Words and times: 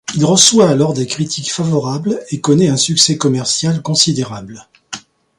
Il 0.15 0.25
reçoit 0.25 0.67
alors 0.67 0.95
des 0.95 1.05
critiques 1.05 1.51
favorables 1.53 2.23
et 2.31 2.41
connaît 2.41 2.69
un 2.69 2.75
succès 2.75 3.19
commercial 3.19 3.83
considérable. 3.83 4.67